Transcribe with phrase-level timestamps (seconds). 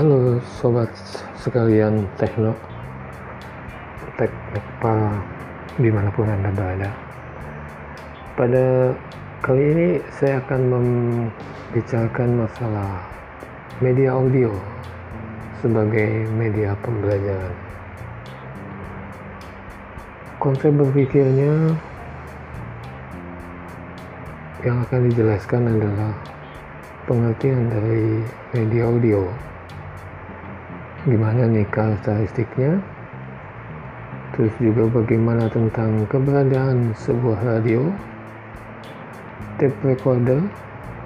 [0.00, 0.88] Halo sobat
[1.44, 2.56] sekalian tekno
[4.16, 4.96] teknikpa
[5.76, 6.88] di mana pun anda berada.
[8.32, 8.96] Pada
[9.44, 13.04] kali ini saya akan membicarakan masalah
[13.84, 14.48] media audio
[15.60, 17.56] sebagai media pembelajaran.
[20.40, 21.76] Konsep berpikirnya
[24.64, 26.16] yang akan dijelaskan adalah
[27.04, 28.24] pengertian dari
[28.56, 29.50] media audio
[31.08, 32.76] gimana nih karakteristiknya?
[34.36, 37.88] Terus juga bagaimana tentang keberadaan sebuah radio
[39.56, 40.44] tape recorder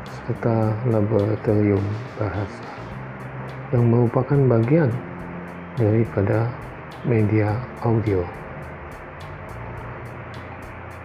[0.02, 1.82] serta laboratorium
[2.18, 2.66] bahasa
[3.70, 4.90] yang merupakan bagian
[5.78, 6.50] daripada
[7.06, 7.54] media
[7.86, 8.22] audio.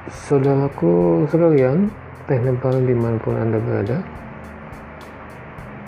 [0.10, 1.94] Saudaraku sekalian
[2.26, 4.02] teknik di mana pun anda berada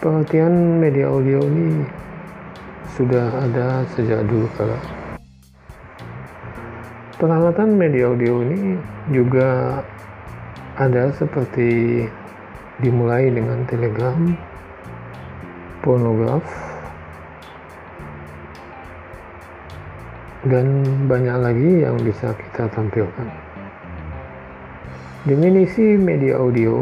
[0.02, 1.86] pengertian media audio ini
[2.95, 4.80] sudah ada sejak dulu kala.
[7.16, 8.75] Peralatan media audio ini
[9.14, 9.80] juga
[10.75, 12.03] ada seperti
[12.81, 14.33] dimulai dengan telegram,
[15.86, 16.42] pornograf,
[20.50, 23.30] dan banyak lagi yang bisa kita tampilkan.
[25.22, 26.81] Definisi media audio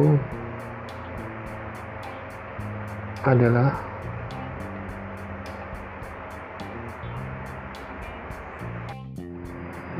[3.28, 3.89] adalah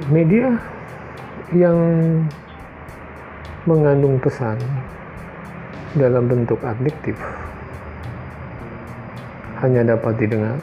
[0.08, 0.56] media
[1.52, 1.76] yang
[3.68, 4.56] mengandung pesan
[6.00, 7.20] dalam bentuk adiktif
[9.60, 10.56] hanya dapat didengar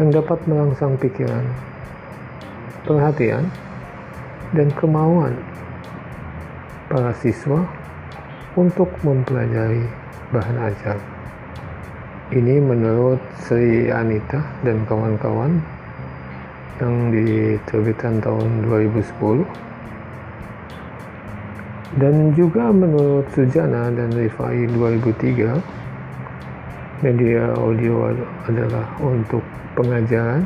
[0.00, 1.44] yang dapat merangsang pikiran,
[2.88, 3.44] perhatian,
[4.56, 5.36] dan kemauan
[6.88, 7.60] para siswa
[8.56, 9.84] untuk mempelajari
[10.32, 10.96] bahan ajar.
[12.32, 15.60] Ini menurut Sri Anita dan kawan-kawan
[16.82, 19.46] yang diterbitkan tahun 2010
[22.02, 28.10] dan juga menurut Sujana dan Rifai 2003 media audio
[28.50, 29.46] adalah untuk
[29.78, 30.42] pengajaran.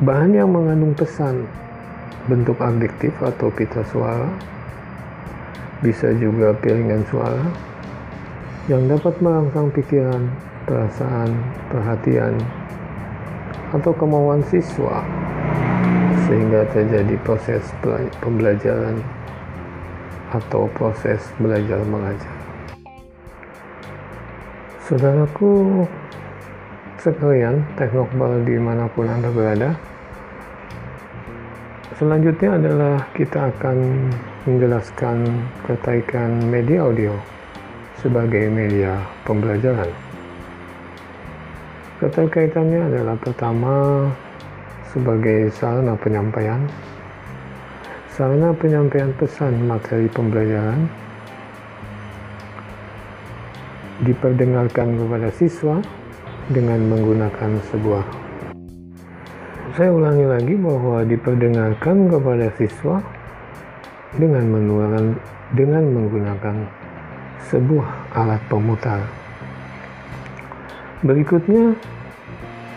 [0.00, 1.44] Bahan yang mengandung pesan
[2.24, 4.30] bentuk adjektif atau pita suara
[5.80, 7.44] bisa juga piringan suara
[8.68, 10.28] yang dapat merangsang pikiran
[10.68, 11.30] perasaan,
[11.72, 12.34] perhatian,
[13.70, 15.06] atau kemauan siswa
[16.26, 17.62] sehingga terjadi proses
[18.22, 18.98] pembelajaran
[20.30, 22.34] atau proses belajar mengajar.
[24.86, 25.86] Saudaraku
[26.98, 29.70] sekalian, teknokbal di mana pun Anda berada,
[31.98, 33.78] selanjutnya adalah kita akan
[34.46, 35.26] menjelaskan
[35.66, 37.14] keterkaitan media audio
[38.02, 40.09] sebagai media pembelajaran.
[42.00, 44.08] Keterkaitannya adalah pertama
[44.88, 46.64] sebagai sarana penyampaian,
[48.08, 50.88] sarana penyampaian pesan materi pembelajaran.
[54.00, 55.76] Diperdengarkan kepada siswa
[56.48, 58.04] dengan menggunakan sebuah.
[59.76, 62.96] Saya ulangi lagi bahwa diperdengarkan kepada siswa
[64.16, 65.04] dengan menggunakan
[65.52, 66.64] dengan menggunakan
[67.52, 69.19] sebuah alat pemutar
[71.00, 71.72] Berikutnya,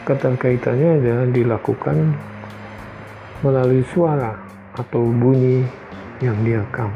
[0.08, 2.16] keterkaitannya adalah dilakukan
[3.44, 4.32] melalui suara
[4.80, 5.68] atau bunyi
[6.24, 6.88] yang direkam.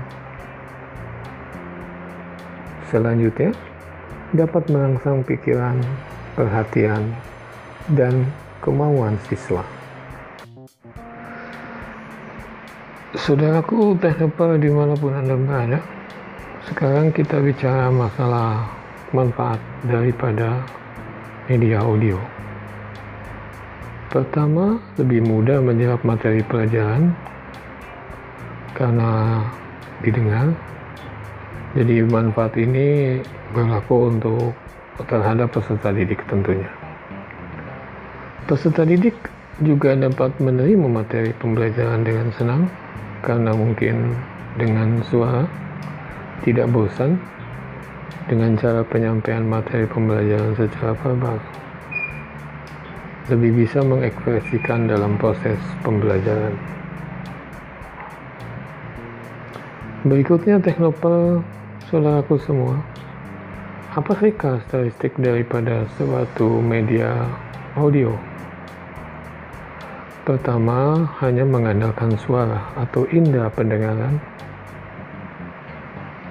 [2.88, 3.52] Selanjutnya,
[4.32, 5.76] dapat merangsang pikiran,
[6.40, 7.12] perhatian,
[7.92, 8.24] dan
[8.64, 9.68] kemauan siswa.
[13.20, 15.84] Saudaraku, teknoper di mana pun Anda berada,
[16.72, 18.72] sekarang kita bicara masalah
[19.12, 20.64] manfaat daripada
[21.48, 22.20] media audio.
[24.12, 27.16] Pertama, lebih mudah menjawab materi pelajaran
[28.76, 29.44] karena
[30.04, 30.52] didengar.
[31.76, 33.20] Jadi manfaat ini
[33.52, 34.52] berlaku untuk
[35.08, 36.68] terhadap peserta didik tentunya.
[38.48, 39.16] Peserta didik
[39.64, 42.62] juga dapat menerima materi pembelajaran dengan senang
[43.24, 44.16] karena mungkin
[44.60, 45.48] dengan suara
[46.46, 47.20] tidak bosan
[48.28, 51.40] dengan cara penyampaian materi pembelajaran secara verbal
[53.28, 56.56] lebih bisa mengekspresikan dalam proses pembelajaran.
[60.08, 61.44] Berikutnya teknopel
[61.92, 62.80] saudaraku semua.
[63.92, 67.28] Apa sih karakteristik daripada suatu media
[67.76, 68.16] audio?
[70.24, 74.20] Pertama, hanya mengandalkan suara atau indera pendengaran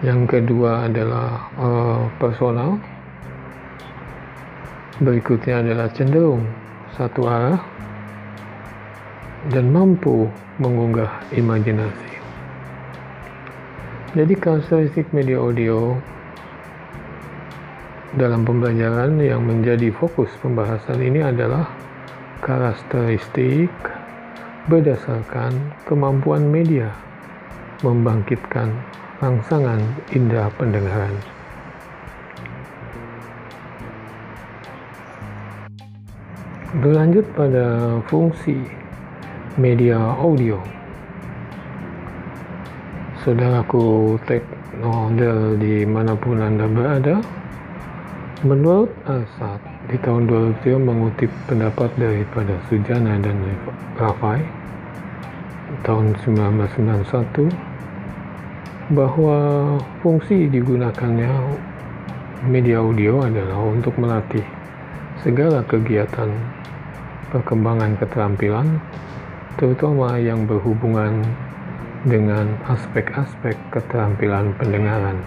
[0.04, 2.76] Yang kedua adalah uh, personal.
[5.00, 6.44] Berikutnya adalah cenderung
[6.96, 7.60] satu arah
[9.52, 10.28] dan mampu
[10.60, 12.12] mengunggah imajinasi.
[14.16, 15.92] Jadi karakteristik media audio
[18.16, 21.68] dalam pembelajaran yang menjadi fokus pembahasan ini adalah
[22.40, 23.68] karakteristik
[24.72, 25.52] berdasarkan
[25.84, 26.88] kemampuan media
[27.84, 28.72] membangkitkan
[29.20, 29.80] rangsangan
[30.12, 31.14] indera pendengaran.
[36.76, 38.60] Berlanjut pada fungsi
[39.56, 40.60] media audio.
[43.24, 45.56] Saudaraku teknoder
[45.88, 47.16] mana pun Anda berada,
[48.44, 49.58] menurut Asad
[49.88, 53.40] di tahun 2000 mengutip pendapat daripada Sujana dan
[53.96, 54.44] Rafai
[55.88, 57.48] tahun 1991
[58.86, 61.32] bahwa fungsi digunakannya
[62.46, 64.46] media audio adalah untuk melatih
[65.26, 66.30] segala kegiatan
[67.34, 68.78] perkembangan keterampilan
[69.58, 71.26] terutama yang berhubungan
[72.06, 75.18] dengan aspek-aspek keterampilan pendengaran.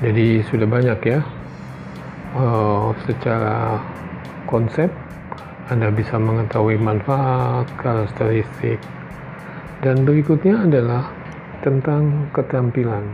[0.00, 1.20] Jadi sudah banyak ya
[2.32, 3.76] uh, secara
[4.48, 4.88] konsep
[5.68, 8.80] Anda bisa mengetahui manfaat, karakteristik,
[9.84, 11.19] dan berikutnya adalah
[11.60, 13.04] tentang keterampilan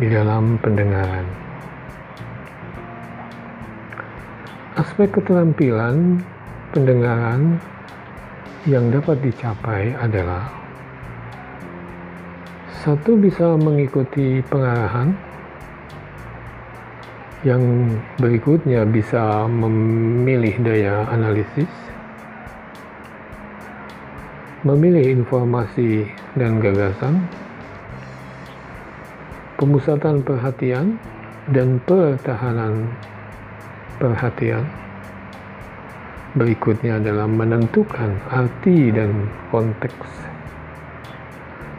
[0.00, 1.24] di dalam pendengaran.
[4.76, 6.20] Aspek keterampilan
[6.72, 7.56] pendengaran
[8.68, 10.52] yang dapat dicapai adalah
[12.84, 15.16] satu bisa mengikuti pengarahan
[17.46, 17.62] yang
[18.18, 21.85] berikutnya bisa memilih daya analisis
[24.66, 27.22] memilih informasi dan gagasan
[29.54, 30.98] pemusatan perhatian
[31.54, 32.90] dan pertahanan
[34.02, 34.66] perhatian
[36.36, 40.28] Berikutnya adalah menentukan arti dan konteks.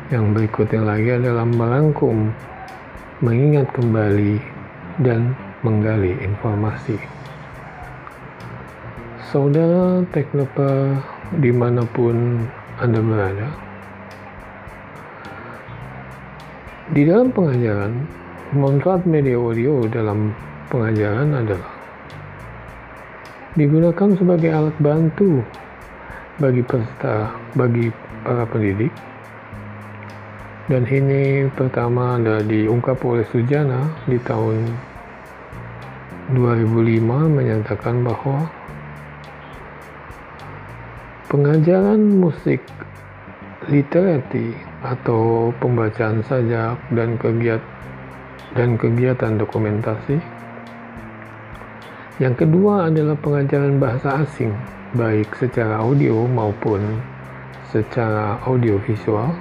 [0.09, 2.33] Yang berikutnya lagi adalah merangkum,
[3.21, 4.41] mengingat kembali,
[5.05, 6.97] dan menggali informasi.
[9.29, 11.05] Saudara teknoper
[11.37, 12.41] di mana pun
[12.77, 13.49] Anda berada,
[16.93, 17.93] di dalam pengajaran,
[18.53, 20.29] manfaat media audio dalam
[20.69, 21.73] pengajaran adalah
[23.57, 25.41] digunakan sebagai alat bantu
[26.37, 27.89] bagi peserta, bagi
[28.21, 28.93] para pendidik.
[30.69, 34.69] Dan ini pertama ada diungkap oleh Sujana di tahun
[36.35, 38.45] 2005 menyatakan bahwa
[41.27, 42.63] pengajaran musik
[43.67, 47.63] literati atau pembacaan sajak dan kegiatan
[48.55, 50.17] dan kegiatan dokumentasi
[52.17, 54.49] yang kedua adalah pengajaran bahasa asing,
[54.97, 56.81] baik secara audio maupun
[57.69, 59.37] secara audio visual.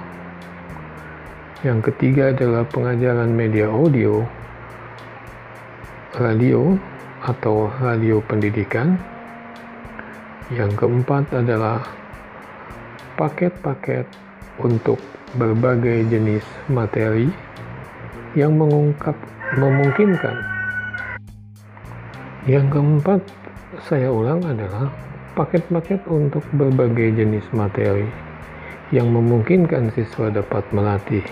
[1.65, 4.21] Yang ketiga adalah pengajaran media audio,
[6.21, 6.77] radio
[7.25, 9.16] atau radio pendidikan.
[10.51, 11.83] Yang keempat adalah
[13.19, 14.07] paket-paket
[14.63, 14.99] untuk
[15.35, 17.27] berbagai jenis materi
[18.37, 19.15] yang mengungkap
[19.59, 20.57] memungkinkan
[22.47, 23.19] yang keempat,
[23.91, 24.87] saya ulang adalah
[25.35, 28.07] paket-paket untuk berbagai jenis materi
[28.95, 31.27] yang memungkinkan siswa dapat melatih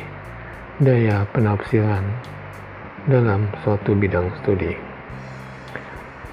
[0.84, 2.04] daya penafsiran
[3.08, 4.76] dalam suatu bidang studi.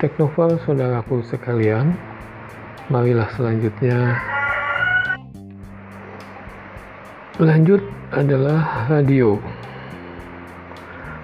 [0.02, 1.94] Teknoval saudaraku sekalian,
[2.90, 4.18] marilah selanjutnya
[7.38, 9.38] lanjut adalah radio.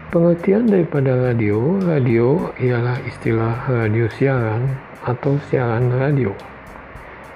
[0.09, 4.73] Pengertian daripada radio, radio ialah istilah radio siaran
[5.05, 6.33] atau siaran radio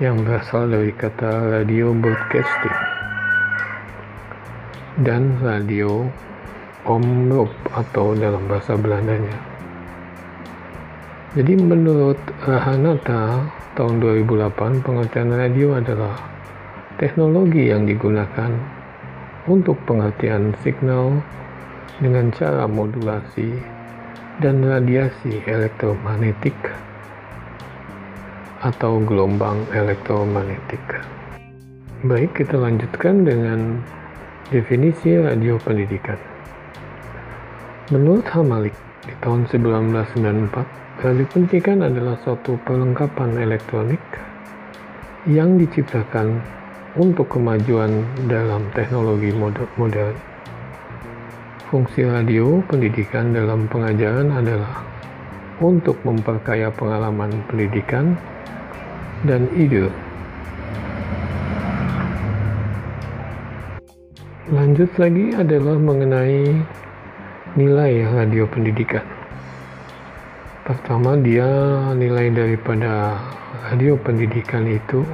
[0.00, 2.78] yang berasal dari kata radio broadcasting
[5.04, 6.08] dan radio
[6.88, 9.36] omroep atau dalam bahasa Belandanya.
[11.32, 16.12] Jadi menurut Rahanata tahun 2008 pengertian radio adalah
[17.00, 18.52] teknologi yang digunakan
[19.48, 21.24] untuk pengertian signal
[21.96, 23.48] dengan cara modulasi
[24.44, 26.56] dan radiasi elektromagnetik
[28.62, 30.82] atau gelombang elektromagnetik.
[32.06, 33.80] Baik, kita lanjutkan dengan
[34.52, 36.31] definisi radio pendidikan.
[37.90, 43.98] Menurut Hamalik, di tahun 1994, radio pendidikan adalah suatu perlengkapan elektronik
[45.26, 46.38] yang diciptakan
[46.94, 50.14] untuk kemajuan dalam teknologi modern
[51.66, 54.86] Fungsi radio pendidikan dalam pengajaran adalah
[55.58, 58.14] untuk memperkaya pengalaman pendidikan
[59.26, 59.90] dan ide.
[64.54, 66.62] Lanjut lagi adalah mengenai
[67.52, 69.04] nilai radio pendidikan.
[70.64, 71.44] Pertama, dia
[71.92, 73.20] nilai daripada
[73.68, 75.04] radio pendidikan itu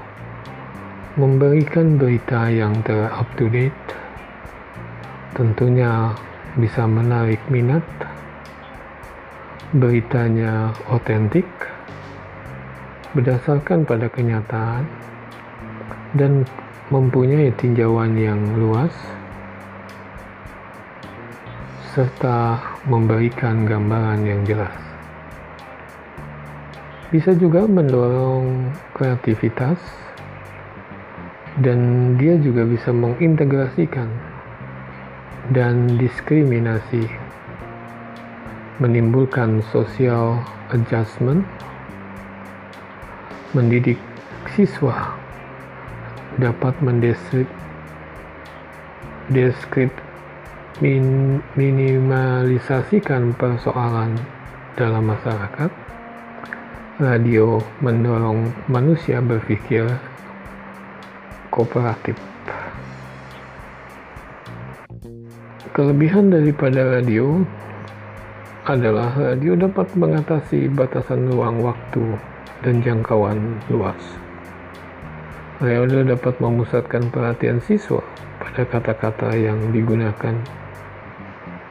[1.19, 3.75] memberikan berita yang ter-up to date,
[5.35, 6.15] tentunya
[6.55, 7.83] bisa menarik minat,
[9.75, 11.49] beritanya otentik,
[13.19, 14.87] berdasarkan pada kenyataan,
[16.15, 16.47] dan
[16.95, 18.95] mempunyai tinjauan yang luas,
[21.99, 24.71] serta memberikan gambaran yang jelas.
[27.11, 29.83] Bisa juga mendorong kreativitas,
[31.59, 34.07] dan dia juga bisa mengintegrasikan
[35.51, 37.11] dan diskriminasi
[38.79, 40.39] menimbulkan social
[40.71, 41.43] adjustment
[43.59, 43.99] mendidik
[44.55, 45.19] siswa
[46.39, 47.51] dapat mendeskrip
[49.35, 49.91] deskrip
[50.79, 54.15] min, minimalisasikan persoalan
[54.79, 55.71] dalam masyarakat.
[56.99, 59.87] Radio mendorong manusia berpikir
[61.55, 62.19] kooperatif.
[65.71, 67.39] Kelebihan daripada radio
[68.67, 72.19] adalah radio dapat mengatasi batasan ruang waktu
[72.67, 74.03] dan jangkauan luas.
[75.63, 78.03] Radio dapat memusatkan perhatian siswa
[78.43, 80.35] pada kata-kata yang digunakan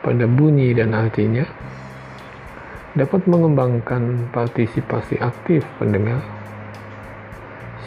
[0.08, 1.44] pada bunyi dan artinya,
[2.96, 6.24] dapat mengembangkan partisipasi aktif pendengar.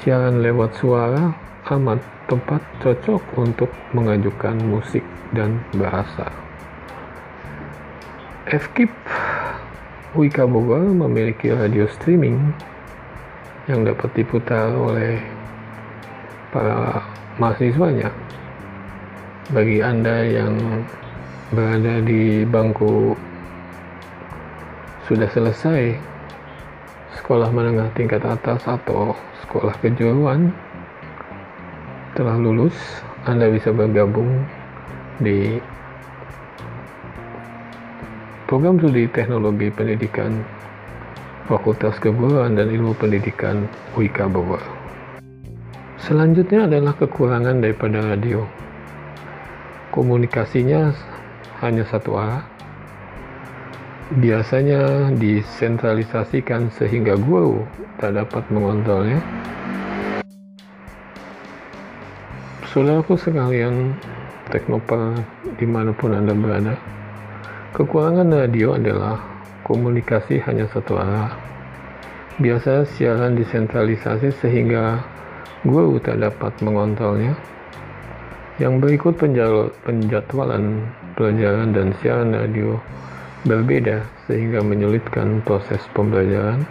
[0.05, 1.33] Siaran lewat suara
[1.73, 5.01] amat tepat cocok untuk mengajukan musik
[5.33, 6.29] dan bahasa.
[8.53, 8.93] FKIP
[10.13, 12.53] Wika Bogor memiliki radio streaming
[13.65, 15.25] yang dapat diputar oleh
[16.53, 17.01] para
[17.41, 18.13] mahasiswanya.
[19.55, 20.85] Bagi Anda yang
[21.51, 23.19] berada di bangku
[25.11, 25.99] sudah selesai
[27.19, 30.55] sekolah menengah tingkat atas atau sekolah kejuruan
[32.15, 32.75] telah lulus,
[33.27, 34.47] Anda bisa bergabung
[35.19, 35.59] di
[38.47, 40.43] program studi teknologi pendidikan
[41.51, 43.67] Fakultas Keguruan dan Ilmu Pendidikan
[43.99, 44.63] UIK Bogor.
[45.99, 48.47] Selanjutnya adalah kekurangan daripada radio.
[49.91, 50.95] Komunikasinya
[51.61, 52.45] hanya satu arah.
[54.11, 57.63] Biasanya disentralisasikan sehingga guru
[58.03, 59.23] tak dapat mengontrolnya.
[62.71, 63.95] Saudaraku sekalian,
[64.51, 65.15] teknopa
[65.61, 66.75] di mana pun Anda berada.
[67.77, 69.23] Kekurangan radio adalah
[69.63, 71.31] komunikasi hanya satu arah.
[72.43, 74.99] Biasa siaran disentralisasi sehingga
[75.63, 77.37] guru tak dapat mengontrolnya.
[78.61, 79.17] Yang berikut
[79.89, 80.85] penjadwalan
[81.17, 82.77] pelajaran dan siaran radio
[83.49, 86.69] berbeda sehingga menyulitkan proses pembelajaran.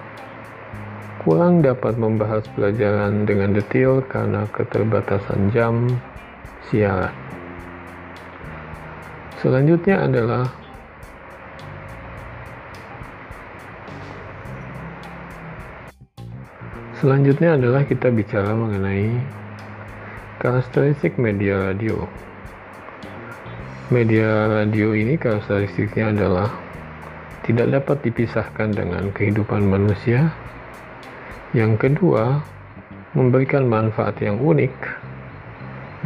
[1.25, 5.89] Kurang dapat membahas pelajaran dengan detail karena keterbatasan jam
[6.69, 7.11] siaran.
[9.41, 10.45] Selanjutnya adalah
[16.99, 19.07] Selanjutnya adalah kita bicara mengenai
[20.39, 22.07] karakteristik media radio.
[23.91, 26.47] Media radio ini karakteristiknya adalah
[27.43, 30.31] tidak dapat dipisahkan dengan kehidupan manusia.
[31.51, 32.39] Yang kedua,
[33.19, 34.71] memberikan manfaat yang unik.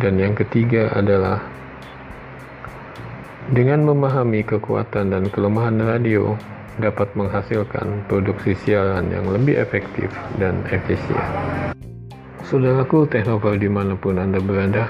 [0.01, 1.37] Dan yang ketiga adalah
[3.53, 6.33] dengan memahami kekuatan dan kelemahan radio
[6.81, 10.09] dapat menghasilkan produksi siaran yang lebih efektif
[10.41, 11.21] dan efisien.
[12.53, 14.85] Saudaraku teknopal di mana pun Anda berada,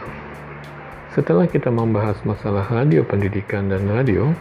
[1.16, 4.36] setelah kita membahas masalah radio pendidikan dan radio,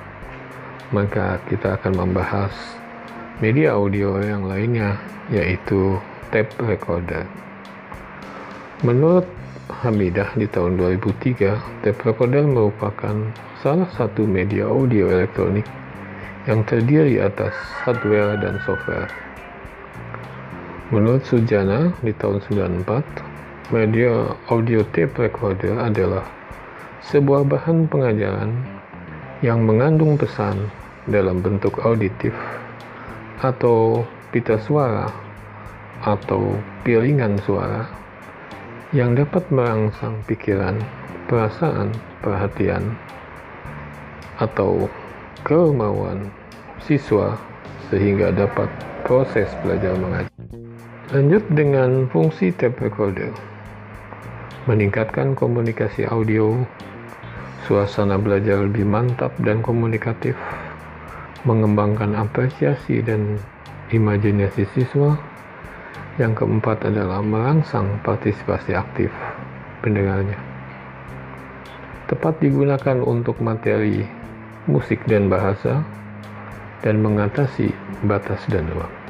[0.91, 2.51] maka kita akan membahas
[3.39, 4.99] media audio yang lainnya,
[5.31, 6.03] yaitu
[6.35, 7.23] tape recorder.
[8.83, 9.31] Menurut
[9.71, 13.15] Hamidah di tahun 2003, tape recorder merupakan
[13.63, 15.71] salah satu media audio elektronik
[16.51, 17.55] yang terdiri atas
[17.87, 19.32] hardware dan software.
[20.93, 22.45] Menurut Sujana di tahun
[22.85, 26.21] 94, media audio tape recorder adalah
[27.09, 28.53] sebuah bahan pengajaran
[29.41, 30.69] yang mengandung pesan
[31.09, 32.37] dalam bentuk auditif
[33.41, 34.05] atau
[34.37, 35.09] pita suara
[36.05, 37.89] atau piringan suara
[38.93, 40.77] yang dapat merangsang pikiran,
[41.25, 41.89] perasaan,
[42.21, 42.93] perhatian,
[44.45, 44.93] atau
[45.41, 46.29] kemauan
[46.85, 47.41] siswa
[47.89, 48.69] sehingga dapat
[49.13, 50.33] proses belajar mengajar.
[51.13, 53.29] Lanjut dengan fungsi tape recorder.
[54.65, 56.65] Meningkatkan komunikasi audio,
[57.69, 60.33] suasana belajar lebih mantap dan komunikatif,
[61.45, 63.37] mengembangkan apresiasi dan
[63.93, 65.21] imajinasi siswa.
[66.17, 69.13] Yang keempat adalah merangsang partisipasi aktif
[69.85, 70.41] pendengarnya.
[72.09, 74.09] Tepat digunakan untuk materi
[74.65, 75.85] musik dan bahasa
[76.81, 77.77] dan mengatasi
[78.09, 79.02] batas dan ruang.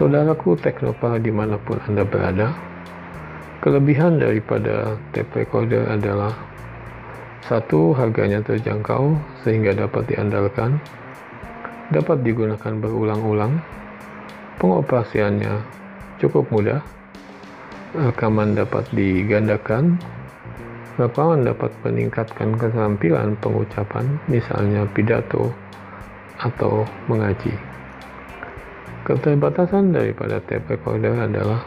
[0.00, 2.56] Saudaraku teknopal di mana pun Anda berada,
[3.60, 6.32] kelebihan daripada tape recorder adalah
[7.44, 9.12] satu, harganya terjangkau
[9.44, 10.80] sehingga dapat diandalkan,
[11.92, 13.60] dapat digunakan berulang-ulang,
[14.56, 15.60] pengoperasiannya
[16.16, 16.80] cukup mudah,
[17.92, 20.00] rekaman dapat digandakan,
[20.96, 25.52] rekaman dapat meningkatkan keterampilan pengucapan, misalnya pidato
[26.40, 27.69] atau mengaji.
[29.10, 31.66] Keterbatasan daripada tape recorder adalah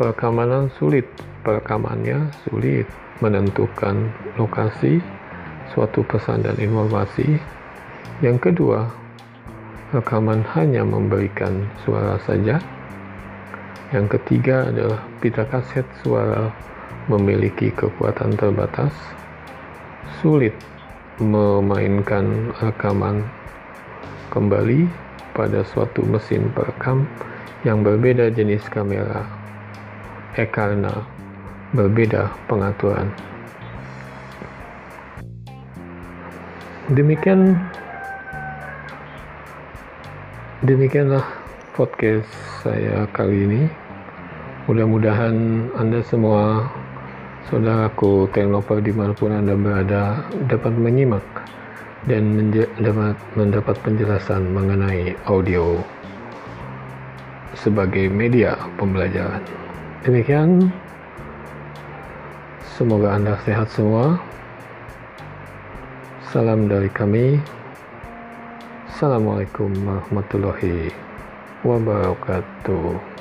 [0.00, 1.04] perekaman sulit,
[1.44, 2.88] perekamannya sulit
[3.20, 4.08] menentukan
[4.40, 5.04] lokasi
[5.76, 7.36] suatu pesan dan informasi.
[8.24, 8.88] Yang kedua,
[9.92, 12.56] rekaman hanya memberikan suara saja.
[13.92, 16.48] Yang ketiga adalah pita kaset suara
[17.12, 18.96] memiliki kekuatan terbatas,
[20.24, 20.56] sulit
[21.20, 23.28] memainkan rekaman
[24.32, 25.05] kembali
[25.36, 27.04] pada suatu mesin perekam
[27.68, 29.28] yang berbeda jenis kamera,
[30.40, 31.04] eh karena
[31.76, 33.12] berbeda pengaturan.
[36.88, 37.60] Demikian
[40.64, 41.26] demikianlah
[41.76, 42.30] podcast
[42.64, 43.62] saya kali ini.
[44.66, 46.66] Mudah-mudahan Anda semua
[47.46, 51.22] saudaraku teknoper di mana pun Anda berada dapat menyimak
[52.06, 55.82] dan dapat mendapat penjelasan mengenai audio
[57.58, 59.42] sebagai media pembelajaran.
[60.06, 60.70] Demikian
[62.76, 64.20] Semoga Anda sehat semua.
[66.28, 67.40] Salam dari kami.
[68.92, 70.92] Assalamualaikum warahmatullahi
[71.64, 73.15] wabarakatuh.